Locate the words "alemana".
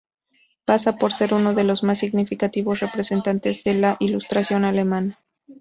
4.65-5.19